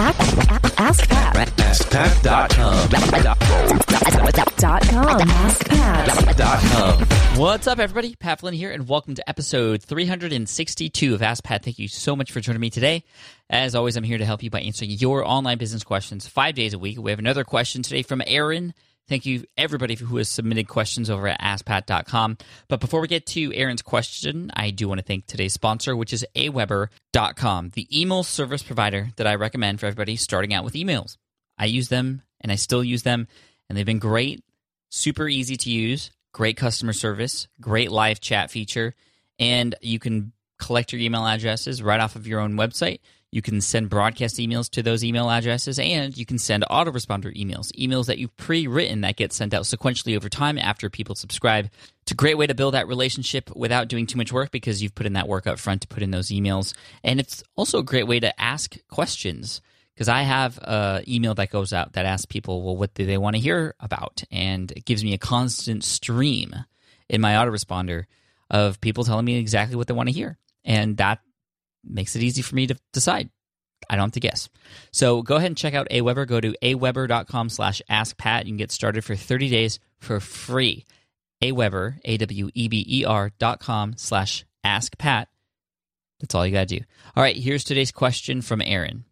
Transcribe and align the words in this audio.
Ask 0.00 1.08
Pat. 1.08 1.48
AskPat.com. 1.58 2.88
Dot 4.56 4.82
com. 4.88 5.20
Ask 5.28 5.68
Pat. 5.68 6.36
Dot 6.36 6.60
com. 6.60 7.04
What's 7.36 7.66
up, 7.66 7.80
everybody? 7.80 8.14
Pat 8.14 8.38
Flynn 8.38 8.54
here, 8.54 8.70
and 8.70 8.88
welcome 8.88 9.16
to 9.16 9.28
episode 9.28 9.82
362 9.82 11.14
of 11.14 11.22
Ask 11.22 11.42
Pat. 11.42 11.64
Thank 11.64 11.80
you 11.80 11.88
so 11.88 12.14
much 12.14 12.30
for 12.30 12.38
joining 12.38 12.60
me 12.60 12.70
today. 12.70 13.02
As 13.50 13.74
always, 13.74 13.96
I'm 13.96 14.04
here 14.04 14.18
to 14.18 14.24
help 14.24 14.44
you 14.44 14.50
by 14.50 14.60
answering 14.60 14.92
your 14.92 15.24
online 15.24 15.58
business 15.58 15.82
questions 15.82 16.28
five 16.28 16.54
days 16.54 16.74
a 16.74 16.78
week. 16.78 16.96
We 17.00 17.10
have 17.10 17.18
another 17.18 17.42
question 17.42 17.82
today 17.82 18.02
from 18.02 18.22
Aaron. 18.24 18.74
Thank 19.08 19.24
you, 19.24 19.44
everybody, 19.56 19.94
who 19.94 20.18
has 20.18 20.28
submitted 20.28 20.68
questions 20.68 21.08
over 21.08 21.28
at 21.28 21.40
AskPat.com. 21.40 22.36
But 22.68 22.80
before 22.80 23.00
we 23.00 23.08
get 23.08 23.24
to 23.28 23.54
Aaron's 23.54 23.80
question, 23.80 24.50
I 24.54 24.70
do 24.70 24.86
want 24.86 24.98
to 24.98 25.04
thank 25.04 25.26
today's 25.26 25.54
sponsor, 25.54 25.96
which 25.96 26.12
is 26.12 26.26
Aweber.com, 26.36 27.70
the 27.70 28.00
email 28.00 28.22
service 28.22 28.62
provider 28.62 29.10
that 29.16 29.26
I 29.26 29.36
recommend 29.36 29.80
for 29.80 29.86
everybody 29.86 30.16
starting 30.16 30.52
out 30.52 30.64
with 30.64 30.74
emails. 30.74 31.16
I 31.56 31.64
use 31.64 31.88
them, 31.88 32.22
and 32.42 32.52
I 32.52 32.56
still 32.56 32.84
use 32.84 33.02
them, 33.02 33.28
and 33.68 33.78
they've 33.78 33.86
been 33.86 33.98
great, 33.98 34.44
super 34.90 35.26
easy 35.26 35.56
to 35.56 35.70
use, 35.70 36.10
great 36.32 36.58
customer 36.58 36.92
service, 36.92 37.48
great 37.60 37.90
live 37.90 38.20
chat 38.20 38.50
feature, 38.50 38.94
and 39.38 39.74
you 39.80 39.98
can 39.98 40.32
collect 40.58 40.92
your 40.92 41.00
email 41.00 41.26
addresses 41.26 41.82
right 41.82 42.00
off 42.00 42.16
of 42.16 42.26
your 42.26 42.40
own 42.40 42.54
website. 42.54 43.00
You 43.30 43.42
can 43.42 43.60
send 43.60 43.90
broadcast 43.90 44.36
emails 44.36 44.70
to 44.70 44.82
those 44.82 45.04
email 45.04 45.30
addresses, 45.30 45.78
and 45.78 46.16
you 46.16 46.24
can 46.24 46.38
send 46.38 46.64
autoresponder 46.70 47.34
emails, 47.36 47.70
emails 47.78 48.06
that 48.06 48.16
you've 48.16 48.34
pre 48.38 48.66
written 48.66 49.02
that 49.02 49.16
get 49.16 49.34
sent 49.34 49.52
out 49.52 49.64
sequentially 49.64 50.16
over 50.16 50.30
time 50.30 50.56
after 50.56 50.88
people 50.88 51.14
subscribe. 51.14 51.68
It's 52.02 52.12
a 52.12 52.14
great 52.14 52.38
way 52.38 52.46
to 52.46 52.54
build 52.54 52.72
that 52.72 52.88
relationship 52.88 53.54
without 53.54 53.88
doing 53.88 54.06
too 54.06 54.16
much 54.16 54.32
work 54.32 54.50
because 54.50 54.82
you've 54.82 54.94
put 54.94 55.04
in 55.04 55.12
that 55.12 55.28
work 55.28 55.46
up 55.46 55.58
front 55.58 55.82
to 55.82 55.88
put 55.88 56.02
in 56.02 56.10
those 56.10 56.28
emails. 56.28 56.74
And 57.04 57.20
it's 57.20 57.42
also 57.54 57.80
a 57.80 57.84
great 57.84 58.06
way 58.06 58.18
to 58.20 58.40
ask 58.40 58.76
questions 58.88 59.60
because 59.94 60.08
I 60.08 60.22
have 60.22 60.58
an 60.62 61.04
email 61.06 61.34
that 61.34 61.50
goes 61.50 61.74
out 61.74 61.92
that 61.94 62.06
asks 62.06 62.24
people, 62.24 62.62
well, 62.62 62.76
what 62.76 62.94
do 62.94 63.04
they 63.04 63.18
want 63.18 63.36
to 63.36 63.42
hear 63.42 63.74
about? 63.78 64.22
And 64.30 64.70
it 64.70 64.86
gives 64.86 65.04
me 65.04 65.12
a 65.12 65.18
constant 65.18 65.84
stream 65.84 66.54
in 67.10 67.20
my 67.20 67.34
autoresponder 67.34 68.04
of 68.48 68.80
people 68.80 69.04
telling 69.04 69.24
me 69.26 69.36
exactly 69.36 69.76
what 69.76 69.86
they 69.86 69.94
want 69.94 70.08
to 70.08 70.14
hear. 70.14 70.38
And 70.68 70.98
that 70.98 71.18
makes 71.82 72.14
it 72.14 72.22
easy 72.22 72.42
for 72.42 72.54
me 72.54 72.68
to 72.68 72.76
decide. 72.92 73.30
I 73.88 73.96
don't 73.96 74.06
have 74.06 74.12
to 74.12 74.20
guess. 74.20 74.48
So 74.92 75.22
go 75.22 75.36
ahead 75.36 75.46
and 75.46 75.56
check 75.56 75.74
out 75.74 75.88
Aweber. 75.90 76.28
Go 76.28 76.40
to 76.40 76.54
aweber.com 76.62 77.48
slash 77.48 77.80
askpat. 77.90 78.40
You 78.40 78.50
can 78.50 78.58
get 78.58 78.70
started 78.70 79.04
for 79.04 79.16
30 79.16 79.48
days 79.48 79.80
for 79.98 80.20
free. 80.20 80.84
Aweber, 81.42 81.98
A-W-E-B-E-R 82.04 83.32
dot 83.38 83.60
com 83.60 83.94
slash 83.96 84.44
askpat. 84.64 85.26
That's 86.20 86.34
all 86.34 86.46
you 86.46 86.52
got 86.52 86.68
to 86.68 86.80
do. 86.80 86.84
All 87.16 87.22
right, 87.22 87.36
here's 87.36 87.64
today's 87.64 87.92
question 87.92 88.42
from 88.42 88.60
Aaron. 88.60 89.04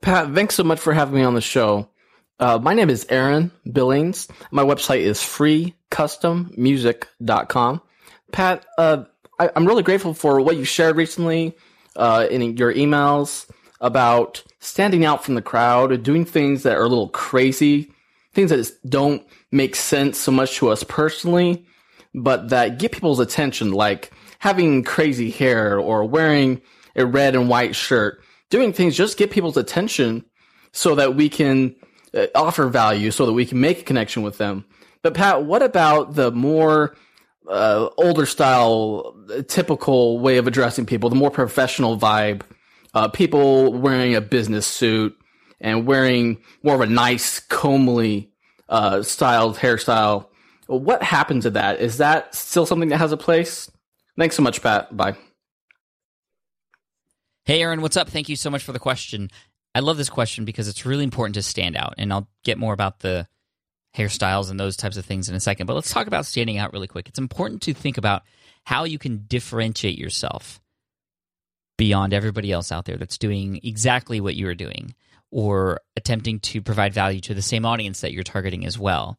Pat, 0.00 0.32
thanks 0.32 0.54
so 0.54 0.64
much 0.64 0.80
for 0.80 0.94
having 0.94 1.16
me 1.16 1.22
on 1.22 1.34
the 1.34 1.40
show. 1.40 1.90
Uh, 2.38 2.58
my 2.60 2.74
name 2.74 2.90
is 2.90 3.06
Aaron 3.08 3.50
Billings. 3.70 4.28
My 4.50 4.62
website 4.62 5.00
is 5.00 5.20
freecustommusic.com. 5.20 7.82
Pat, 8.32 8.66
uh, 8.78 9.04
I, 9.38 9.50
I'm 9.54 9.66
really 9.66 9.82
grateful 9.82 10.14
for 10.14 10.40
what 10.40 10.56
you 10.56 10.64
shared 10.64 10.96
recently 10.96 11.56
uh, 11.94 12.26
in 12.30 12.56
your 12.56 12.72
emails 12.72 13.48
about 13.80 14.42
standing 14.60 15.04
out 15.04 15.24
from 15.24 15.34
the 15.34 15.42
crowd, 15.42 16.02
doing 16.02 16.24
things 16.24 16.62
that 16.62 16.76
are 16.76 16.84
a 16.84 16.88
little 16.88 17.08
crazy, 17.08 17.92
things 18.32 18.50
that 18.50 18.70
don't 18.88 19.26
make 19.52 19.76
sense 19.76 20.18
so 20.18 20.32
much 20.32 20.56
to 20.56 20.68
us 20.68 20.82
personally, 20.84 21.66
but 22.14 22.48
that 22.48 22.78
get 22.78 22.92
people's 22.92 23.20
attention, 23.20 23.72
like 23.72 24.10
having 24.38 24.82
crazy 24.82 25.30
hair 25.30 25.78
or 25.78 26.04
wearing 26.04 26.60
a 26.94 27.04
red 27.04 27.34
and 27.34 27.48
white 27.48 27.76
shirt, 27.76 28.22
doing 28.50 28.72
things 28.72 28.96
just 28.96 29.18
get 29.18 29.30
people's 29.30 29.56
attention 29.56 30.24
so 30.72 30.94
that 30.94 31.14
we 31.14 31.28
can 31.28 31.74
uh, 32.14 32.26
offer 32.34 32.66
value, 32.66 33.10
so 33.10 33.26
that 33.26 33.32
we 33.32 33.46
can 33.46 33.60
make 33.60 33.80
a 33.80 33.84
connection 33.84 34.22
with 34.22 34.38
them. 34.38 34.64
But 35.02 35.14
Pat, 35.14 35.44
what 35.44 35.62
about 35.62 36.14
the 36.14 36.32
more 36.32 36.96
uh, 37.48 37.88
older 37.96 38.26
style, 38.26 39.14
typical 39.48 40.18
way 40.18 40.36
of 40.38 40.46
addressing 40.46 40.86
people, 40.86 41.10
the 41.10 41.16
more 41.16 41.30
professional 41.30 41.98
vibe, 41.98 42.42
uh, 42.94 43.08
people 43.08 43.72
wearing 43.72 44.14
a 44.14 44.20
business 44.20 44.66
suit 44.66 45.16
and 45.60 45.86
wearing 45.86 46.38
more 46.62 46.74
of 46.74 46.80
a 46.80 46.86
nice, 46.86 47.40
comely 47.40 48.30
uh, 48.68 49.02
styled 49.02 49.56
hairstyle. 49.56 50.26
What 50.66 51.02
happened 51.02 51.42
to 51.42 51.50
that? 51.50 51.80
Is 51.80 51.98
that 51.98 52.34
still 52.34 52.66
something 52.66 52.88
that 52.88 52.98
has 52.98 53.12
a 53.12 53.16
place? 53.16 53.70
Thanks 54.18 54.36
so 54.36 54.42
much, 54.42 54.62
Pat. 54.62 54.96
Bye. 54.96 55.16
Hey, 57.44 57.62
Aaron, 57.62 57.80
what's 57.80 57.96
up? 57.96 58.08
Thank 58.08 58.28
you 58.28 58.34
so 58.34 58.50
much 58.50 58.64
for 58.64 58.72
the 58.72 58.78
question. 58.80 59.30
I 59.74 59.80
love 59.80 59.98
this 59.98 60.10
question 60.10 60.44
because 60.44 60.68
it's 60.68 60.86
really 60.86 61.04
important 61.04 61.34
to 61.34 61.42
stand 61.42 61.76
out, 61.76 61.94
and 61.98 62.12
I'll 62.12 62.28
get 62.42 62.58
more 62.58 62.72
about 62.72 63.00
the 63.00 63.28
hairstyles 63.96 64.50
and 64.50 64.60
those 64.60 64.76
types 64.76 64.96
of 64.96 65.04
things 65.04 65.28
in 65.28 65.34
a 65.34 65.40
second. 65.40 65.66
But 65.66 65.74
let's 65.74 65.92
talk 65.92 66.06
about 66.06 66.26
standing 66.26 66.58
out 66.58 66.72
really 66.72 66.86
quick. 66.86 67.08
It's 67.08 67.18
important 67.18 67.62
to 67.62 67.74
think 67.74 67.98
about 67.98 68.22
how 68.64 68.84
you 68.84 68.98
can 68.98 69.24
differentiate 69.26 69.98
yourself 69.98 70.60
beyond 71.78 72.12
everybody 72.12 72.52
else 72.52 72.72
out 72.72 72.84
there 72.84 72.96
that's 72.96 73.18
doing 73.18 73.60
exactly 73.62 74.20
what 74.20 74.34
you're 74.34 74.54
doing 74.54 74.94
or 75.30 75.80
attempting 75.96 76.40
to 76.40 76.62
provide 76.62 76.94
value 76.94 77.20
to 77.20 77.34
the 77.34 77.42
same 77.42 77.66
audience 77.66 78.00
that 78.00 78.12
you're 78.12 78.22
targeting 78.22 78.64
as 78.64 78.78
well. 78.78 79.18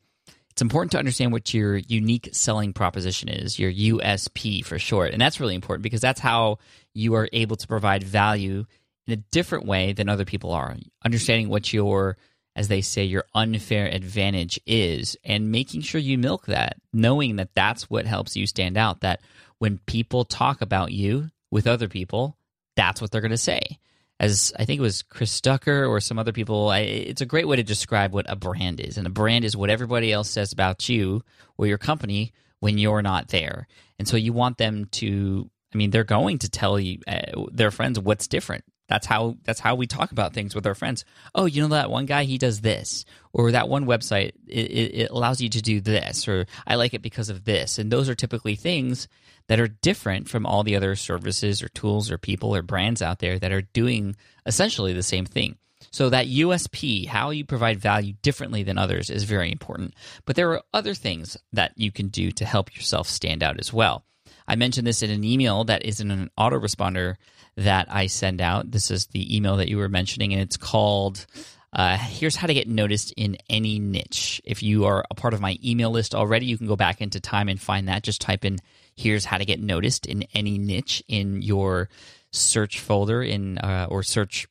It's 0.51 0.61
important 0.61 0.91
to 0.93 0.97
understand 0.97 1.31
what 1.31 1.53
your 1.53 1.77
unique 1.77 2.29
selling 2.31 2.73
proposition 2.73 3.29
is, 3.29 3.59
your 3.59 3.71
USP 3.71 4.65
for 4.65 4.79
short. 4.79 5.11
And 5.11 5.21
that's 5.21 5.39
really 5.39 5.53
important 5.53 5.83
because 5.83 6.01
that's 6.01 6.19
how 6.19 6.57
you 6.95 7.13
are 7.13 7.29
able 7.31 7.57
to 7.57 7.67
provide 7.67 8.03
value 8.03 8.65
in 9.05 9.13
a 9.13 9.17
different 9.31 9.67
way 9.67 9.93
than 9.93 10.09
other 10.09 10.25
people 10.25 10.51
are. 10.51 10.75
Understanding 11.05 11.49
what 11.49 11.71
your 11.71 12.17
as 12.57 12.67
they 12.69 12.81
say, 12.81 13.03
your 13.03 13.25
unfair 13.35 13.85
advantage 13.85 14.59
is, 14.65 15.15
and 15.23 15.51
making 15.51 15.81
sure 15.81 16.01
you 16.01 16.17
milk 16.17 16.47
that, 16.47 16.77
knowing 16.91 17.35
that 17.35 17.53
that's 17.53 17.87
what 17.87 18.07
helps 18.07 18.35
you 18.35 18.47
stand 18.47 18.77
out. 18.77 19.01
That 19.01 19.21
when 19.59 19.77
people 19.85 20.25
talk 20.25 20.61
about 20.61 20.91
you 20.91 21.29
with 21.51 21.67
other 21.67 21.87
people, 21.87 22.35
that's 22.75 22.99
what 22.99 23.11
they're 23.11 23.21
going 23.21 23.29
to 23.29 23.37
say. 23.37 23.77
As 24.19 24.51
I 24.57 24.65
think 24.65 24.79
it 24.79 24.81
was 24.81 25.03
Chris 25.03 25.39
Ducker 25.39 25.85
or 25.85 25.99
some 25.99 26.17
other 26.17 26.31
people, 26.31 26.69
I, 26.69 26.79
it's 26.79 27.21
a 27.21 27.27
great 27.27 27.47
way 27.47 27.57
to 27.57 27.63
describe 27.63 28.11
what 28.11 28.25
a 28.27 28.35
brand 28.35 28.79
is. 28.79 28.97
And 28.97 29.05
a 29.05 29.11
brand 29.11 29.45
is 29.45 29.55
what 29.55 29.69
everybody 29.69 30.11
else 30.11 30.31
says 30.31 30.51
about 30.51 30.89
you 30.89 31.21
or 31.59 31.67
your 31.67 31.77
company 31.77 32.33
when 32.59 32.79
you're 32.79 33.03
not 33.03 33.27
there. 33.27 33.67
And 33.99 34.07
so 34.07 34.17
you 34.17 34.33
want 34.33 34.57
them 34.57 34.85
to, 34.93 35.47
I 35.71 35.77
mean, 35.77 35.91
they're 35.91 36.03
going 36.03 36.39
to 36.39 36.49
tell 36.49 36.79
you, 36.79 37.01
uh, 37.07 37.43
their 37.51 37.69
friends, 37.69 37.99
what's 37.99 38.27
different 38.27 38.63
that's 38.87 39.05
how 39.05 39.37
that's 39.43 39.59
how 39.59 39.75
we 39.75 39.87
talk 39.87 40.11
about 40.11 40.33
things 40.33 40.55
with 40.55 40.65
our 40.65 40.75
friends. 40.75 41.05
Oh, 41.35 41.45
you 41.45 41.61
know 41.61 41.67
that 41.69 41.89
one 41.89 42.05
guy 42.05 42.23
he 42.23 42.37
does 42.37 42.61
this, 42.61 43.05
or 43.33 43.51
that 43.51 43.69
one 43.69 43.85
website 43.85 44.31
it, 44.47 44.71
it, 44.71 45.11
allows 45.11 45.41
you 45.41 45.49
to 45.49 45.61
do 45.61 45.81
this, 45.81 46.27
or 46.27 46.45
I 46.65 46.75
like 46.75 46.93
it 46.93 47.01
because 47.01 47.29
of 47.29 47.43
this. 47.43 47.77
And 47.77 47.91
those 47.91 48.09
are 48.09 48.15
typically 48.15 48.55
things 48.55 49.07
that 49.47 49.59
are 49.59 49.67
different 49.67 50.29
from 50.29 50.45
all 50.45 50.63
the 50.63 50.75
other 50.75 50.95
services 50.95 51.61
or 51.61 51.69
tools 51.69 52.11
or 52.11 52.17
people 52.17 52.55
or 52.55 52.61
brands 52.61 53.01
out 53.01 53.19
there 53.19 53.39
that 53.39 53.51
are 53.51 53.61
doing 53.61 54.15
essentially 54.45 54.93
the 54.93 55.03
same 55.03 55.25
thing. 55.25 55.57
So 55.91 56.09
that 56.09 56.27
USP, 56.27 57.07
how 57.07 57.29
you 57.29 57.45
provide 57.45 57.79
value 57.79 58.13
differently 58.21 58.63
than 58.63 58.77
others, 58.77 59.09
is 59.09 59.23
very 59.23 59.51
important. 59.51 59.93
But 60.25 60.35
there 60.35 60.51
are 60.51 60.63
other 60.73 60.93
things 60.93 61.37
that 61.53 61.73
you 61.75 61.91
can 61.91 62.07
do 62.09 62.31
to 62.31 62.45
help 62.45 62.75
yourself 62.75 63.07
stand 63.07 63.43
out 63.43 63.59
as 63.59 63.71
well. 63.71 64.03
I 64.47 64.55
mentioned 64.55 64.87
this 64.87 65.03
in 65.03 65.09
an 65.09 65.23
email 65.23 65.65
that 65.65 65.83
is 65.83 65.99
in 65.99 66.11
an 66.11 66.29
autoresponder 66.37 67.15
that 67.57 67.87
I 67.91 68.07
send 68.07 68.39
out. 68.39 68.71
This 68.71 68.91
is 68.91 69.07
the 69.07 69.35
email 69.35 69.57
that 69.57 69.67
you 69.67 69.77
were 69.77 69.89
mentioning, 69.89 70.31
and 70.33 70.41
it's 70.41 70.57
called 70.57 71.25
uh, 71.73 71.97
Here's 71.97 72.35
How 72.35 72.47
to 72.47 72.53
Get 72.53 72.67
Noticed 72.67 73.13
in 73.17 73.37
Any 73.49 73.79
Niche. 73.79 74.41
If 74.45 74.63
you 74.63 74.85
are 74.85 75.05
a 75.09 75.15
part 75.15 75.33
of 75.33 75.41
my 75.41 75.57
email 75.63 75.91
list 75.91 76.15
already, 76.15 76.45
you 76.45 76.57
can 76.57 76.67
go 76.67 76.75
back 76.75 77.01
into 77.01 77.19
time 77.19 77.49
and 77.49 77.59
find 77.59 77.87
that. 77.87 78.03
Just 78.03 78.21
type 78.21 78.45
in 78.45 78.57
Here's 78.95 79.25
How 79.25 79.37
to 79.37 79.45
Get 79.45 79.59
Noticed 79.59 80.05
in 80.05 80.23
Any 80.33 80.57
Niche 80.57 81.03
in 81.07 81.41
your 81.41 81.89
search 82.31 82.79
folder 82.79 83.21
in 83.21 83.57
uh, 83.57 83.87
or 83.89 84.03
search 84.03 84.47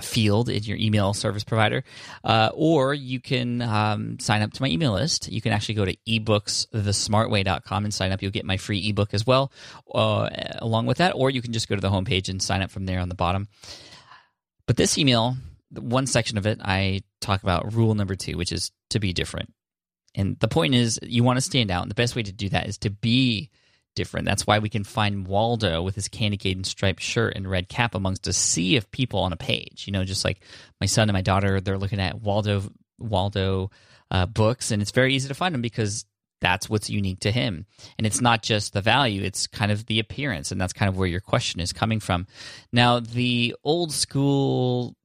field 0.00 0.48
in 0.48 0.62
your 0.62 0.76
email 0.78 1.12
service 1.14 1.44
provider, 1.44 1.84
uh, 2.24 2.50
or 2.54 2.94
you 2.94 3.20
can 3.20 3.60
um, 3.62 4.18
sign 4.18 4.42
up 4.42 4.52
to 4.52 4.62
my 4.62 4.68
email 4.68 4.92
list. 4.92 5.30
You 5.30 5.40
can 5.40 5.52
actually 5.52 5.74
go 5.74 5.84
to 5.84 5.96
ebooksthesmartway.com 6.08 7.84
and 7.84 7.92
sign 7.92 8.12
up. 8.12 8.22
You'll 8.22 8.30
get 8.30 8.44
my 8.44 8.56
free 8.56 8.88
ebook 8.88 9.12
as 9.14 9.26
well, 9.26 9.52
uh, 9.94 10.28
along 10.58 10.86
with 10.86 10.98
that, 10.98 11.12
or 11.14 11.30
you 11.30 11.42
can 11.42 11.52
just 11.52 11.68
go 11.68 11.74
to 11.74 11.80
the 11.80 11.90
homepage 11.90 12.28
and 12.28 12.42
sign 12.42 12.62
up 12.62 12.70
from 12.70 12.86
there 12.86 13.00
on 13.00 13.08
the 13.08 13.14
bottom. 13.14 13.48
But 14.66 14.76
this 14.76 14.96
email, 14.96 15.36
one 15.70 16.06
section 16.06 16.38
of 16.38 16.46
it, 16.46 16.60
I 16.62 17.02
talk 17.20 17.42
about 17.42 17.74
rule 17.74 17.94
number 17.94 18.14
two, 18.14 18.36
which 18.36 18.52
is 18.52 18.70
to 18.90 19.00
be 19.00 19.12
different. 19.12 19.52
And 20.14 20.38
the 20.40 20.48
point 20.48 20.74
is, 20.74 21.00
you 21.02 21.24
want 21.24 21.38
to 21.38 21.42
stand 21.42 21.70
out, 21.70 21.82
and 21.82 21.90
the 21.90 21.96
best 21.96 22.14
way 22.14 22.22
to 22.22 22.32
do 22.32 22.48
that 22.50 22.66
is 22.68 22.78
to 22.78 22.90
be 22.90 23.50
different. 23.94 24.26
That's 24.26 24.46
why 24.46 24.58
we 24.58 24.68
can 24.68 24.84
find 24.84 25.26
Waldo 25.26 25.82
with 25.82 25.94
his 25.94 26.08
candy 26.08 26.36
cane 26.36 26.64
striped 26.64 27.02
shirt 27.02 27.34
and 27.36 27.50
red 27.50 27.68
cap 27.68 27.94
amongst 27.94 28.26
a 28.26 28.32
sea 28.32 28.76
of 28.76 28.90
people 28.90 29.20
on 29.20 29.32
a 29.32 29.36
page. 29.36 29.84
You 29.86 29.92
know, 29.92 30.04
just 30.04 30.24
like 30.24 30.40
my 30.80 30.86
son 30.86 31.08
and 31.08 31.14
my 31.14 31.22
daughter, 31.22 31.60
they're 31.60 31.78
looking 31.78 32.00
at 32.00 32.20
Waldo 32.20 32.62
Waldo 32.98 33.70
uh, 34.10 34.26
books, 34.26 34.70
and 34.70 34.82
it's 34.82 34.90
very 34.90 35.14
easy 35.14 35.28
to 35.28 35.34
find 35.34 35.54
them 35.54 35.62
because 35.62 36.04
that's 36.42 36.68
what's 36.68 36.90
unique 36.90 37.20
to 37.20 37.30
him. 37.30 37.66
And 37.96 38.06
it's 38.06 38.20
not 38.20 38.42
just 38.42 38.72
the 38.72 38.82
value, 38.82 39.22
it's 39.22 39.46
kind 39.46 39.72
of 39.72 39.86
the 39.86 40.00
appearance. 40.00 40.50
And 40.50 40.60
that's 40.60 40.72
kind 40.72 40.88
of 40.88 40.98
where 40.98 41.08
your 41.08 41.20
question 41.20 41.60
is 41.60 41.72
coming 41.72 42.00
from. 42.00 42.26
Now, 42.72 43.00
the 43.00 43.54
old 43.64 43.92
school 43.92 44.96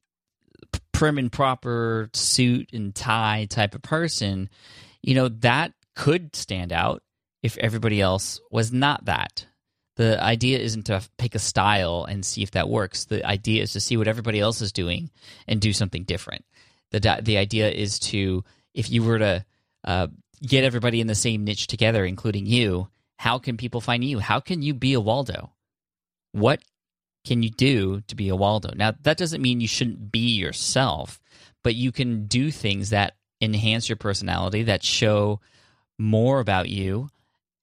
prim 0.92 1.16
and 1.16 1.30
proper 1.30 2.10
suit 2.12 2.70
and 2.72 2.94
tie 2.94 3.46
type 3.48 3.74
of 3.76 3.82
person, 3.82 4.50
you 5.00 5.14
know, 5.14 5.28
that 5.28 5.72
could 5.94 6.34
stand 6.34 6.72
out 6.72 7.02
if 7.42 7.56
everybody 7.58 8.00
else 8.00 8.40
was 8.50 8.72
not 8.72 9.04
that. 9.06 9.46
The 9.96 10.22
idea 10.22 10.58
isn't 10.58 10.86
to 10.86 11.02
pick 11.18 11.34
a 11.34 11.40
style 11.40 12.06
and 12.08 12.24
see 12.24 12.42
if 12.42 12.52
that 12.52 12.68
works. 12.68 13.06
The 13.06 13.24
idea 13.26 13.62
is 13.62 13.72
to 13.72 13.80
see 13.80 13.96
what 13.96 14.08
everybody 14.08 14.38
else 14.38 14.60
is 14.60 14.72
doing 14.72 15.10
and 15.48 15.60
do 15.60 15.72
something 15.72 16.04
different. 16.04 16.44
The 16.90 17.20
the 17.22 17.36
idea 17.36 17.68
is 17.70 17.98
to 18.00 18.44
if 18.74 18.90
you 18.90 19.02
were 19.02 19.18
to 19.18 19.44
uh, 19.84 20.06
get 20.40 20.64
everybody 20.64 21.00
in 21.00 21.08
the 21.08 21.14
same 21.14 21.44
niche 21.44 21.66
together, 21.66 22.04
including 22.04 22.46
you, 22.46 22.88
how 23.16 23.38
can 23.38 23.56
people 23.56 23.80
find 23.80 24.04
you? 24.04 24.20
How 24.20 24.40
can 24.40 24.62
you 24.62 24.72
be 24.72 24.94
a 24.94 25.00
Waldo? 25.00 25.50
What 26.32 26.60
can 27.24 27.42
you 27.42 27.50
do 27.50 28.02
to 28.02 28.14
be 28.14 28.28
a 28.28 28.36
Waldo? 28.36 28.72
Now, 28.74 28.92
that 29.02 29.18
doesn't 29.18 29.42
mean 29.42 29.60
you 29.60 29.68
shouldn't 29.68 30.12
be 30.12 30.36
yourself, 30.36 31.20
but 31.64 31.74
you 31.74 31.90
can 31.90 32.26
do 32.26 32.50
things 32.50 32.90
that 32.90 33.16
enhance 33.40 33.88
your 33.88 33.96
personality, 33.96 34.62
that 34.64 34.84
show 34.84 35.40
more 35.98 36.38
about 36.38 36.68
you 36.68 37.10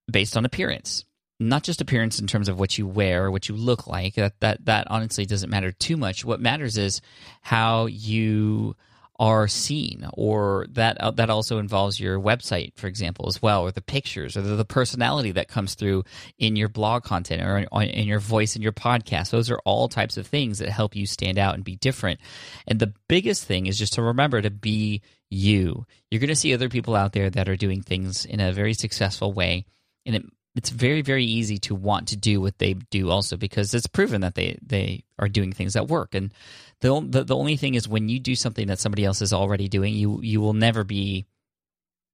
based 0.09 0.37
on 0.37 0.45
appearance. 0.45 1.05
Not 1.39 1.63
just 1.63 1.81
appearance 1.81 2.19
in 2.19 2.27
terms 2.27 2.47
of 2.47 2.57
what 2.57 2.77
you 2.77 2.87
wear 2.87 3.25
or 3.25 3.31
what 3.31 3.49
you 3.49 3.55
look 3.55 3.87
like. 3.87 4.15
That 4.15 4.39
that 4.39 4.65
that 4.65 4.87
honestly 4.89 5.25
doesn't 5.25 5.49
matter 5.49 5.71
too 5.71 5.97
much. 5.97 6.23
What 6.23 6.39
matters 6.39 6.77
is 6.77 7.01
how 7.41 7.87
you 7.87 8.75
are 9.17 9.47
seen 9.47 10.07
or 10.13 10.67
that 10.71 10.97
uh, 10.99 11.11
that 11.11 11.29
also 11.29 11.57
involves 11.57 11.99
your 11.99 12.19
website 12.19 12.73
for 12.75 12.87
example 12.87 13.27
as 13.27 13.41
well 13.41 13.61
or 13.61 13.71
the 13.71 13.81
pictures 13.81 14.35
or 14.35 14.41
the, 14.41 14.55
the 14.55 14.65
personality 14.65 15.31
that 15.31 15.47
comes 15.47 15.75
through 15.75 16.03
in 16.37 16.55
your 16.57 16.67
blog 16.67 17.03
content 17.03 17.41
or 17.41 17.81
in, 17.81 17.89
in 17.89 18.07
your 18.07 18.19
voice 18.19 18.57
in 18.57 18.61
your 18.61 18.73
podcast 18.73 19.29
those 19.29 19.49
are 19.49 19.59
all 19.59 19.87
types 19.87 20.17
of 20.17 20.27
things 20.27 20.59
that 20.59 20.67
help 20.67 20.95
you 20.95 21.05
stand 21.05 21.37
out 21.37 21.55
and 21.55 21.63
be 21.63 21.77
different 21.77 22.19
and 22.67 22.79
the 22.79 22.93
biggest 23.07 23.45
thing 23.45 23.67
is 23.67 23.77
just 23.77 23.93
to 23.93 24.01
remember 24.01 24.41
to 24.41 24.49
be 24.49 25.01
you 25.29 25.85
you're 26.11 26.19
going 26.19 26.27
to 26.27 26.35
see 26.35 26.53
other 26.53 26.69
people 26.69 26.95
out 26.95 27.13
there 27.13 27.29
that 27.29 27.47
are 27.47 27.55
doing 27.55 27.81
things 27.81 28.25
in 28.25 28.41
a 28.41 28.51
very 28.51 28.73
successful 28.73 29.31
way 29.31 29.65
and 30.05 30.15
it 30.15 30.25
it's 30.55 30.69
very 30.69 31.01
very 31.01 31.25
easy 31.25 31.57
to 31.57 31.75
want 31.75 32.07
to 32.07 32.15
do 32.15 32.39
what 32.39 32.57
they 32.57 32.73
do 32.73 33.09
also 33.09 33.35
because 33.37 33.73
it's 33.73 33.87
proven 33.87 34.21
that 34.21 34.35
they 34.35 34.57
they 34.65 35.03
are 35.19 35.27
doing 35.27 35.51
things 35.51 35.73
that 35.73 35.87
work. 35.87 36.15
And 36.15 36.33
the, 36.81 37.01
the 37.01 37.23
the 37.25 37.35
only 37.35 37.57
thing 37.57 37.75
is 37.75 37.87
when 37.87 38.09
you 38.09 38.19
do 38.19 38.35
something 38.35 38.67
that 38.67 38.79
somebody 38.79 39.05
else 39.05 39.21
is 39.21 39.33
already 39.33 39.67
doing 39.67 39.93
you 39.93 40.21
you 40.21 40.41
will 40.41 40.53
never 40.53 40.83
be 40.83 41.25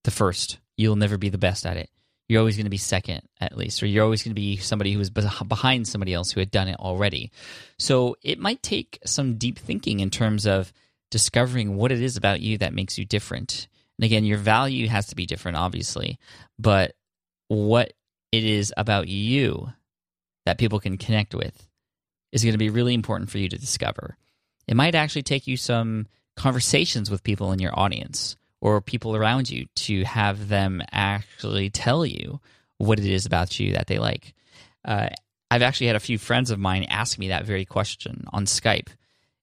the 0.04 0.12
first. 0.12 0.58
You'll 0.76 0.96
never 0.96 1.18
be 1.18 1.30
the 1.30 1.38
best 1.38 1.66
at 1.66 1.78
it. 1.78 1.90
You're 2.28 2.40
always 2.40 2.56
going 2.56 2.66
to 2.66 2.72
be 2.72 2.78
second 2.78 3.22
at 3.40 3.58
least 3.58 3.84
or 3.84 3.86
you're 3.86 4.04
always 4.04 4.24
going 4.24 4.32
to 4.32 4.42
be 4.42 4.58
somebody 4.58 4.94
who 4.94 5.00
is 5.00 5.10
behind 5.10 5.88
somebody 5.88 6.14
else 6.14 6.32
who 6.32 6.40
had 6.40 6.50
done 6.50 6.68
it 6.68 6.80
already. 6.80 7.32
So 7.78 8.16
it 8.24 8.40
might 8.40 8.64
take 8.64 9.00
some 9.06 9.36
deep 9.36 9.60
thinking 9.60 10.00
in 10.00 10.10
terms 10.10 10.48
of 10.48 10.74
discovering 11.12 11.76
what 11.76 11.92
it 11.92 12.02
is 12.02 12.18
about 12.18 12.40
you 12.40 12.58
that 12.60 12.74
makes 12.74 12.98
you 12.98 13.06
different. 13.06 13.68
And 14.00 14.06
again 14.06 14.24
your 14.26 14.38
value 14.38 14.88
has 14.88 15.08
to 15.08 15.16
be 15.16 15.28
different 15.28 15.58
obviously 15.58 16.18
but 16.58 16.96
what 17.52 17.92
it 18.32 18.46
is 18.46 18.74
about 18.78 19.10
you 19.10 19.74
that 20.46 20.58
people 20.58 20.80
can 20.80 20.98
connect 20.98 21.36
with 21.36 21.68
is 22.32 22.44
going 22.44 22.54
to 22.54 22.58
be 22.58 22.70
really 22.70 22.94
important 22.94 23.30
for 23.30 23.40
you 23.40 23.50
to 23.50 23.58
discover. 23.58 24.16
It 24.68 24.78
might 24.78 24.96
actually 24.96 25.24
take 25.24 25.48
you 25.48 25.58
some 25.58 26.08
conversations 26.38 27.12
with 27.12 27.26
people 27.26 27.52
in 27.52 27.60
your 27.60 27.78
audience 27.78 28.38
or 28.62 28.80
people 28.80 29.18
around 29.18 29.50
you 29.50 29.66
to 29.76 30.06
have 30.06 30.48
them 30.48 30.82
actually 30.94 31.70
tell 31.70 32.06
you 32.06 32.40
what 32.78 33.00
it 33.00 33.06
is 33.06 33.26
about 33.26 33.60
you 33.60 33.74
that 33.74 33.88
they 33.88 34.00
like. 34.00 34.34
Uh, 34.86 35.10
I've 35.50 35.62
actually 35.62 35.88
had 35.88 35.98
a 35.98 36.00
few 36.00 36.18
friends 36.18 36.52
of 36.52 36.60
mine 36.60 36.86
ask 36.86 37.20
me 37.20 37.28
that 37.28 37.44
very 37.44 37.66
question 37.66 38.24
on 38.32 38.46
Skype, 38.46 38.88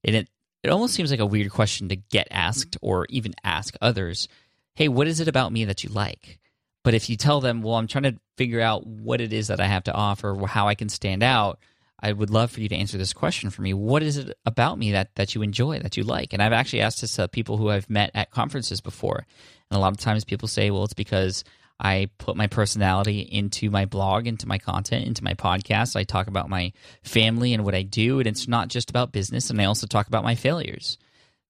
and 0.03 0.17
it 0.17 0.29
it 0.63 0.71
almost 0.71 0.95
seems 0.95 1.11
like 1.11 1.21
a 1.21 1.27
weird 1.27 1.53
question 1.53 1.91
to 1.91 1.97
get 1.97 2.27
asked 2.31 2.79
or 2.81 3.07
even 3.11 3.35
ask 3.45 3.75
others. 3.83 4.29
Hey, 4.75 4.89
what 4.89 5.07
is 5.07 5.21
it 5.21 5.29
about 5.29 5.53
me 5.53 5.67
that 5.67 5.85
you 5.85 5.91
like? 5.91 6.39
But 6.85 6.95
if 6.95 7.11
you 7.11 7.17
tell 7.17 7.41
them, 7.41 7.63
well, 7.63 7.75
I'm 7.75 7.87
trying 7.87 8.05
to 8.05 8.17
figure 8.37 8.61
out 8.61 8.87
what 8.87 9.21
it 9.21 9.33
is 9.33 9.49
that 9.49 9.61
I 9.61 9.67
have 9.67 9.85
to 9.85 9.93
offer, 9.93 10.37
how 10.47 10.69
I 10.69 10.75
can 10.75 10.89
stand 10.89 11.23
out, 11.23 11.59
I 12.01 12.13
would 12.13 12.31
love 12.31 12.51
for 12.51 12.61
you 12.61 12.69
to 12.69 12.77
answer 12.77 12.97
this 12.97 13.13
question 13.13 13.51
for 13.51 13.63
me. 13.63 13.75
What 13.75 14.03
is 14.03 14.17
it 14.17 14.39
about 14.47 14.79
me 14.79 14.93
that, 14.93 15.15
that 15.17 15.35
you 15.35 15.43
enjoy, 15.43 15.81
that 15.81 15.97
you 15.97 16.05
like? 16.05 16.33
And 16.33 16.41
I've 16.41 16.53
actually 16.53 16.83
asked 16.83 17.01
this 17.01 17.17
to 17.17 17.27
people 17.27 17.57
who 17.57 17.71
I've 17.71 17.91
met 17.91 18.13
at 18.15 18.31
conferences 18.31 18.81
before. 18.81 19.27
And 19.71 19.77
a 19.77 19.81
lot 19.81 19.93
of 19.93 19.99
times 19.99 20.25
people 20.25 20.47
say, 20.47 20.71
well, 20.71 20.85
it's 20.85 20.95
because 20.95 21.43
I 21.81 22.09
put 22.19 22.37
my 22.37 22.47
personality 22.47 23.21
into 23.21 23.71
my 23.71 23.85
blog, 23.85 24.29
into 24.29 24.47
my 24.47 24.59
content, 24.59 25.07
into 25.07 25.25
my 25.25 25.35
podcast. 25.35 25.97
I 25.97 26.05
talk 26.05 26.29
about 26.29 26.49
my 26.49 26.73
family 27.03 27.53
and 27.53 27.65
what 27.65 27.75
I 27.75 27.83
do. 27.83 28.21
And 28.21 28.29
it's 28.29 28.47
not 28.47 28.69
just 28.69 28.91
about 28.91 29.13
business. 29.13 29.51
And 29.51 29.61
I 29.61 29.65
also 29.65 29.87
talk 29.89 30.07
about 30.07 30.25
my 30.25 30.37
failures 30.37 30.99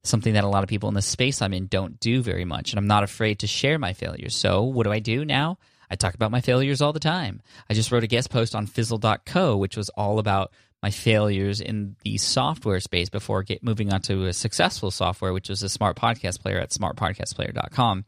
something 0.09 0.35
that 0.35 0.45
a 0.45 0.49
lot 0.49 0.63
of 0.63 0.69
people 0.69 0.89
in 0.89 0.95
the 0.95 1.03
space 1.03 1.43
I'm 1.43 1.53
in 1.53 1.67
don't 1.67 2.01
do 2.01 2.23
very 2.23 2.45
much. 2.45 2.73
And 2.73 2.79
I'm 2.79 2.87
not 2.87 3.05
afraid 3.05 3.41
to 3.41 3.47
share 3.47 3.79
my 3.79 3.93
failures. 3.93 4.35
So, 4.35 4.63
what 4.63 4.85
do 4.85 4.93
I 4.93 4.99
do 4.99 5.25
now? 5.25 5.59
I 5.91 5.97
talk 5.97 6.15
about 6.15 6.31
my 6.31 6.41
failures 6.41 6.83
all 6.83 6.93
the 6.93 7.01
time. 7.01 7.41
I 7.71 7.75
just 7.75 7.91
wrote 7.91 8.05
a 8.05 8.09
guest 8.09 8.31
post 8.31 8.55
on 8.55 8.67
fizzle.co, 8.67 9.57
which 9.57 9.77
was 9.77 9.89
all 9.91 10.19
about 10.19 10.53
my 10.83 10.91
failures 10.91 11.61
in 11.61 11.97
the 12.03 12.19
software 12.19 12.81
space 12.81 13.09
before 13.09 13.43
get, 13.43 13.63
moving 13.63 13.93
on 13.93 14.01
to 14.03 14.27
a 14.27 14.33
successful 14.33 14.91
software, 14.91 15.33
which 15.33 15.49
was 15.49 15.63
a 15.63 15.69
smart 15.69 15.97
podcast 15.97 16.41
player 16.41 16.59
at 16.59 16.71
smartpodcastplayer.com. 16.71 18.05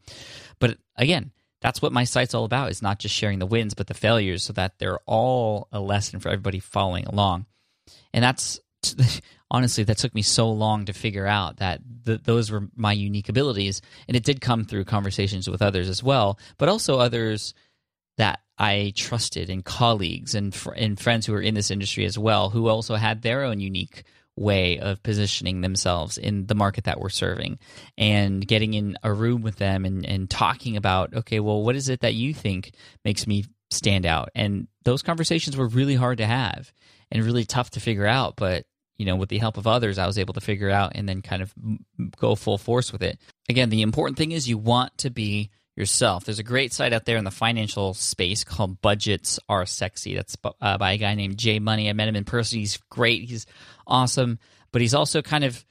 But 0.59 0.77
again, 0.95 1.31
that's 1.61 1.81
what 1.81 1.91
my 1.91 2.05
site's 2.05 2.33
all 2.33 2.45
about 2.45 2.71
is 2.71 2.81
not 2.81 2.99
just 2.99 3.13
sharing 3.13 3.39
the 3.39 3.45
wins, 3.45 3.73
but 3.73 3.87
the 3.87 3.93
failures 3.93 4.43
so 4.43 4.53
that 4.53 4.79
they're 4.79 4.99
all 5.05 5.67
a 5.71 5.79
lesson 5.79 6.19
for 6.19 6.29
everybody 6.29 6.59
following 6.59 7.05
along. 7.05 7.45
And 8.13 8.23
that's 8.23 8.59
honestly, 9.51 9.83
that 9.83 9.97
took 9.97 10.15
me 10.15 10.21
so 10.21 10.49
long 10.49 10.85
to 10.85 10.93
figure 10.93 11.27
out 11.27 11.57
that 11.57 11.81
th- 12.05 12.23
those 12.23 12.49
were 12.49 12.69
my 12.75 12.93
unique 12.93 13.29
abilities. 13.29 13.81
And 14.07 14.17
it 14.17 14.23
did 14.23 14.41
come 14.41 14.63
through 14.63 14.85
conversations 14.85 15.49
with 15.49 15.61
others 15.61 15.89
as 15.89 16.01
well, 16.01 16.39
but 16.57 16.69
also 16.69 16.97
others 16.97 17.53
that 18.17 18.39
I 18.57 18.93
trusted 18.95 19.49
and 19.49 19.63
colleagues 19.63 20.33
and, 20.35 20.55
fr- 20.55 20.71
and 20.71 20.99
friends 20.99 21.25
who 21.25 21.33
were 21.33 21.41
in 21.41 21.53
this 21.53 21.69
industry 21.69 22.05
as 22.05 22.17
well, 22.17 22.49
who 22.49 22.69
also 22.69 22.95
had 22.95 23.21
their 23.21 23.43
own 23.43 23.59
unique 23.59 24.03
way 24.37 24.79
of 24.79 25.03
positioning 25.03 25.59
themselves 25.59 26.17
in 26.17 26.45
the 26.47 26.55
market 26.55 26.85
that 26.85 26.99
we're 26.99 27.09
serving 27.09 27.59
and 27.97 28.47
getting 28.47 28.73
in 28.73 28.95
a 29.03 29.11
room 29.11 29.41
with 29.41 29.57
them 29.57 29.83
and, 29.83 30.05
and 30.05 30.29
talking 30.29 30.77
about, 30.77 31.13
okay, 31.13 31.41
well, 31.41 31.61
what 31.61 31.75
is 31.75 31.89
it 31.89 31.99
that 31.99 32.15
you 32.15 32.33
think 32.33 32.71
makes 33.03 33.27
me 33.27 33.43
stand 33.69 34.05
out? 34.05 34.29
And 34.33 34.69
those 34.83 35.01
conversations 35.01 35.57
were 35.57 35.67
really 35.67 35.95
hard 35.95 36.19
to 36.19 36.25
have 36.25 36.71
and 37.11 37.23
really 37.23 37.43
tough 37.43 37.71
to 37.71 37.81
figure 37.81 38.07
out, 38.07 38.35
but 38.37 38.65
you 39.01 39.07
know, 39.07 39.15
with 39.15 39.29
the 39.29 39.39
help 39.39 39.57
of 39.57 39.65
others, 39.65 39.97
I 39.97 40.05
was 40.05 40.19
able 40.19 40.35
to 40.35 40.41
figure 40.41 40.69
out 40.69 40.91
and 40.93 41.09
then 41.09 41.23
kind 41.23 41.41
of 41.41 41.51
go 42.17 42.35
full 42.35 42.59
force 42.59 42.93
with 42.93 43.01
it. 43.01 43.17
Again, 43.49 43.69
the 43.69 43.81
important 43.81 44.15
thing 44.15 44.31
is 44.31 44.47
you 44.47 44.59
want 44.59 44.95
to 44.99 45.09
be 45.09 45.49
yourself. 45.75 46.23
There's 46.23 46.37
a 46.37 46.43
great 46.43 46.71
site 46.71 46.93
out 46.93 47.05
there 47.05 47.17
in 47.17 47.23
the 47.23 47.31
financial 47.31 47.95
space 47.95 48.43
called 48.43 48.79
Budgets 48.79 49.39
Are 49.49 49.65
Sexy. 49.65 50.13
That's 50.13 50.37
uh, 50.61 50.77
by 50.77 50.91
a 50.91 50.97
guy 50.99 51.15
named 51.15 51.37
J. 51.37 51.57
Money. 51.57 51.89
I 51.89 51.93
met 51.93 52.09
him 52.09 52.15
in 52.15 52.25
person. 52.25 52.59
He's 52.59 52.77
great. 52.91 53.27
He's 53.27 53.47
awesome, 53.87 54.37
but 54.71 54.83
he's 54.83 54.93
also 54.93 55.23
kind 55.23 55.43
of 55.43 55.65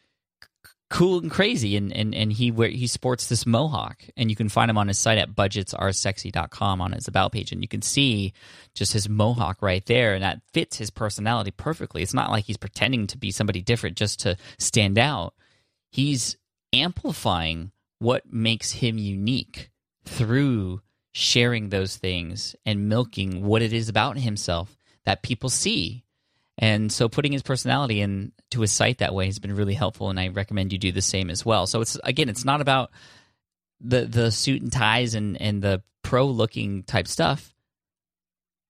cool 0.90 1.20
and 1.20 1.30
crazy. 1.30 1.76
And 1.76 1.92
and, 1.96 2.14
and 2.14 2.32
he 2.32 2.50
wear, 2.50 2.68
he 2.68 2.86
sports 2.86 3.28
this 3.28 3.46
mohawk 3.46 4.02
and 4.16 4.28
you 4.28 4.36
can 4.36 4.48
find 4.48 4.70
him 4.70 4.76
on 4.76 4.88
his 4.88 4.98
site 4.98 5.18
at 5.18 5.34
budgetsaresexy.com 5.34 6.80
on 6.80 6.92
his 6.92 7.08
about 7.08 7.32
page. 7.32 7.52
And 7.52 7.62
you 7.62 7.68
can 7.68 7.82
see 7.82 8.32
just 8.74 8.92
his 8.92 9.08
mohawk 9.08 9.62
right 9.62 9.84
there 9.86 10.14
and 10.14 10.22
that 10.22 10.42
fits 10.52 10.76
his 10.76 10.90
personality 10.90 11.52
perfectly. 11.52 12.02
It's 12.02 12.14
not 12.14 12.30
like 12.30 12.44
he's 12.44 12.56
pretending 12.56 13.06
to 13.08 13.18
be 13.18 13.30
somebody 13.30 13.62
different 13.62 13.96
just 13.96 14.20
to 14.20 14.36
stand 14.58 14.98
out. 14.98 15.34
He's 15.90 16.36
amplifying 16.72 17.72
what 17.98 18.32
makes 18.32 18.72
him 18.72 18.98
unique 18.98 19.70
through 20.04 20.80
sharing 21.12 21.68
those 21.68 21.96
things 21.96 22.54
and 22.64 22.88
milking 22.88 23.44
what 23.44 23.62
it 23.62 23.72
is 23.72 23.88
about 23.88 24.18
himself 24.18 24.76
that 25.04 25.22
people 25.22 25.48
see 25.48 26.04
and 26.60 26.92
so 26.92 27.08
putting 27.08 27.32
his 27.32 27.42
personality 27.42 28.02
into 28.02 28.60
his 28.60 28.70
site 28.70 28.98
that 28.98 29.14
way 29.14 29.24
has 29.24 29.38
been 29.38 29.56
really 29.56 29.72
helpful, 29.72 30.10
and 30.10 30.20
I 30.20 30.28
recommend 30.28 30.72
you 30.72 30.78
do 30.78 30.92
the 30.92 31.00
same 31.00 31.30
as 31.30 31.44
well. 31.44 31.66
So 31.66 31.80
it's 31.80 31.98
again, 32.04 32.28
it's 32.28 32.44
not 32.44 32.60
about 32.60 32.90
the 33.80 34.04
the 34.04 34.30
suit 34.30 34.60
and 34.60 34.70
ties 34.70 35.14
and 35.14 35.40
and 35.40 35.62
the 35.62 35.82
pro 36.02 36.26
looking 36.26 36.82
type 36.82 37.08
stuff. 37.08 37.54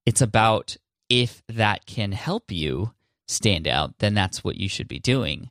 It's 0.07 0.21
about 0.21 0.77
if 1.09 1.43
that 1.49 1.85
can 1.85 2.13
help 2.13 2.53
you 2.53 2.95
stand 3.27 3.67
out, 3.67 3.99
then 3.99 4.15
that's 4.15 4.45
what 4.45 4.57
you 4.57 4.69
should 4.69 4.89
be 4.89 5.01
doing. 5.01 5.51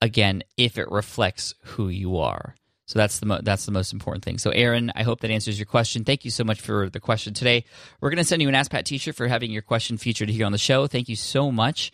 Again, 0.00 0.42
if 0.56 0.78
it 0.78 0.90
reflects 0.90 1.54
who 1.64 1.88
you 1.88 2.16
are. 2.16 2.54
So 2.86 2.98
that's 2.98 3.18
the 3.18 3.26
mo- 3.26 3.40
that's 3.42 3.64
the 3.64 3.72
most 3.72 3.92
important 3.92 4.24
thing. 4.24 4.38
So 4.38 4.50
Aaron, 4.50 4.92
I 4.94 5.02
hope 5.02 5.20
that 5.20 5.30
answers 5.30 5.58
your 5.58 5.66
question. 5.66 6.04
Thank 6.04 6.24
you 6.24 6.30
so 6.30 6.44
much 6.44 6.60
for 6.60 6.90
the 6.90 7.00
question 7.00 7.32
today. 7.32 7.64
We're 8.00 8.10
going 8.10 8.18
to 8.18 8.24
send 8.24 8.42
you 8.42 8.48
an 8.48 8.54
Ask 8.54 8.70
Pat 8.70 8.84
T-shirt 8.84 9.14
for 9.14 9.26
having 9.26 9.50
your 9.50 9.62
question 9.62 9.96
featured 9.96 10.28
here 10.28 10.44
on 10.44 10.52
the 10.52 10.58
show. 10.58 10.86
Thank 10.86 11.08
you 11.08 11.16
so 11.16 11.50
much. 11.50 11.92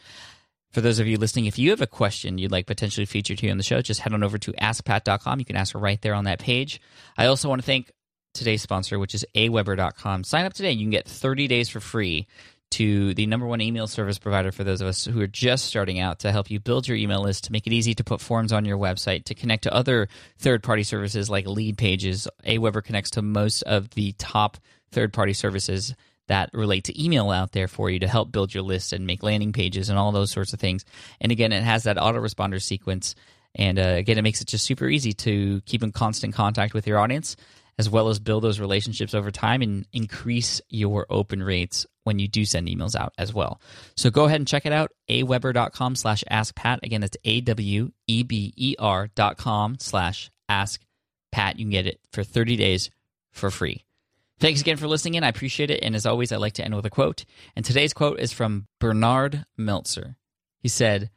For 0.72 0.80
those 0.80 1.00
of 1.00 1.06
you 1.08 1.16
listening, 1.16 1.46
if 1.46 1.58
you 1.58 1.70
have 1.70 1.80
a 1.80 1.86
question 1.86 2.38
you'd 2.38 2.52
like 2.52 2.66
potentially 2.66 3.04
featured 3.04 3.40
here 3.40 3.50
on 3.50 3.56
the 3.56 3.64
show, 3.64 3.80
just 3.82 4.00
head 4.00 4.14
on 4.14 4.22
over 4.22 4.38
to 4.38 4.52
askpat.com. 4.52 5.38
You 5.40 5.44
can 5.44 5.56
ask 5.56 5.74
right 5.74 6.00
there 6.00 6.14
on 6.14 6.24
that 6.24 6.38
page. 6.38 6.80
I 7.16 7.26
also 7.26 7.48
want 7.48 7.60
to 7.60 7.66
thank 7.66 7.90
today's 8.34 8.62
sponsor, 8.62 8.98
which 8.98 9.14
is 9.14 9.26
aweber.com. 9.34 10.22
Sign 10.24 10.44
up 10.44 10.52
today. 10.52 10.70
And 10.70 10.80
you 10.80 10.86
can 10.86 10.92
get 10.92 11.08
30 11.08 11.48
days 11.48 11.68
for 11.68 11.80
free 11.80 12.28
to 12.70 13.14
the 13.14 13.26
number 13.26 13.46
one 13.46 13.60
email 13.60 13.86
service 13.86 14.18
provider 14.18 14.52
for 14.52 14.64
those 14.64 14.80
of 14.80 14.86
us 14.86 15.04
who 15.04 15.20
are 15.20 15.26
just 15.26 15.64
starting 15.64 15.98
out 15.98 16.20
to 16.20 16.32
help 16.32 16.50
you 16.50 16.60
build 16.60 16.86
your 16.86 16.96
email 16.96 17.22
list, 17.22 17.44
to 17.44 17.52
make 17.52 17.66
it 17.66 17.72
easy 17.72 17.94
to 17.94 18.04
put 18.04 18.20
forms 18.20 18.52
on 18.52 18.64
your 18.64 18.78
website, 18.78 19.24
to 19.24 19.34
connect 19.34 19.64
to 19.64 19.74
other 19.74 20.08
third 20.38 20.62
party 20.62 20.82
services 20.82 21.28
like 21.28 21.46
LeadPages. 21.46 22.28
Aweber 22.46 22.82
connects 22.82 23.10
to 23.10 23.22
most 23.22 23.62
of 23.62 23.90
the 23.90 24.12
top 24.12 24.58
third 24.92 25.12
party 25.12 25.32
services 25.32 25.94
that 26.28 26.50
relate 26.52 26.84
to 26.84 27.02
email 27.02 27.30
out 27.30 27.50
there 27.52 27.66
for 27.66 27.90
you 27.90 27.98
to 27.98 28.08
help 28.08 28.30
build 28.30 28.54
your 28.54 28.62
list 28.62 28.92
and 28.92 29.04
make 29.04 29.22
landing 29.22 29.52
pages 29.52 29.88
and 29.88 29.98
all 29.98 30.12
those 30.12 30.30
sorts 30.30 30.52
of 30.52 30.60
things. 30.60 30.84
And 31.20 31.32
again, 31.32 31.52
it 31.52 31.64
has 31.64 31.82
that 31.84 31.96
autoresponder 31.96 32.62
sequence. 32.62 33.16
And 33.56 33.80
uh, 33.80 33.82
again, 33.98 34.16
it 34.16 34.22
makes 34.22 34.40
it 34.40 34.46
just 34.46 34.64
super 34.64 34.86
easy 34.86 35.12
to 35.14 35.60
keep 35.62 35.82
in 35.82 35.90
constant 35.90 36.34
contact 36.34 36.72
with 36.72 36.86
your 36.86 37.00
audience 37.00 37.36
as 37.80 37.88
well 37.88 38.10
as 38.10 38.18
build 38.18 38.44
those 38.44 38.60
relationships 38.60 39.14
over 39.14 39.30
time 39.30 39.62
and 39.62 39.86
increase 39.90 40.60
your 40.68 41.06
open 41.08 41.42
rates 41.42 41.86
when 42.04 42.18
you 42.18 42.28
do 42.28 42.44
send 42.44 42.68
emails 42.68 42.94
out 42.94 43.14
as 43.16 43.32
well. 43.32 43.58
So 43.96 44.10
go 44.10 44.26
ahead 44.26 44.38
and 44.38 44.46
check 44.46 44.66
it 44.66 44.72
out, 44.72 44.92
aweber.com 45.08 45.96
slash 45.96 46.22
askpat. 46.30 46.82
Again, 46.82 47.00
that's 47.00 47.16
A-W-E-B-E-R 47.24 49.08
dot 49.14 49.38
com 49.38 49.78
slash 49.78 50.30
askpat. 50.50 51.56
You 51.56 51.64
can 51.64 51.70
get 51.70 51.86
it 51.86 52.00
for 52.12 52.22
30 52.22 52.56
days 52.56 52.90
for 53.32 53.50
free. 53.50 53.86
Thanks 54.38 54.60
again 54.60 54.76
for 54.76 54.86
listening 54.86 55.14
in. 55.14 55.24
I 55.24 55.28
appreciate 55.28 55.70
it. 55.70 55.80
And 55.82 55.96
as 55.96 56.04
always, 56.04 56.32
I 56.32 56.36
like 56.36 56.54
to 56.54 56.64
end 56.64 56.76
with 56.76 56.84
a 56.84 56.90
quote. 56.90 57.24
And 57.56 57.64
today's 57.64 57.94
quote 57.94 58.20
is 58.20 58.30
from 58.30 58.66
Bernard 58.78 59.46
Meltzer. 59.56 60.16
He 60.58 60.68
said, 60.68 61.08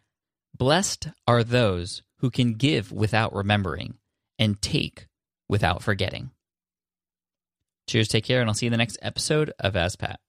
Blessed 0.58 1.10
are 1.28 1.44
those 1.44 2.04
who 2.20 2.32
can 2.32 2.54
give 2.54 2.90
without 2.94 3.36
remembering 3.36 3.96
and 4.40 4.62
take 4.62 5.08
without 5.50 5.84
forgetting. 5.84 6.32
Cheers, 7.88 8.08
take 8.08 8.24
care, 8.24 8.42
and 8.42 8.50
I'll 8.50 8.54
see 8.54 8.66
you 8.66 8.70
in 8.70 8.72
the 8.72 8.78
next 8.78 8.98
episode 9.02 9.52
of 9.60 9.76
Ask 9.76 10.00
Pat. 10.00 10.20